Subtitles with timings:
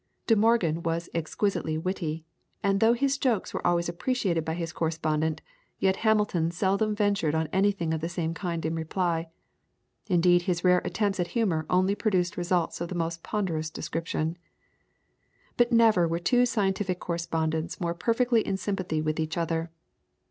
[0.25, 2.25] De Morgan was exquisitely witty,
[2.63, 5.43] and though his jokes were always appreciated by his correspondent,
[5.77, 9.29] yet Hamilton seldom ventured on anything of the same kind in reply;
[10.07, 14.39] indeed his rare attempts at humour only produced results of the most ponderous description.
[15.55, 19.69] But never were two scientific correspondents more perfectly in sympathy with each other.